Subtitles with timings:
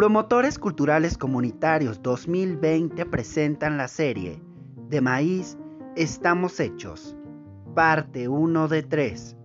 [0.00, 4.40] Promotores Culturales Comunitarios 2020 presentan la serie
[4.88, 5.58] De Maíz
[5.94, 7.14] Estamos Hechos,
[7.74, 9.36] parte 1 de 3.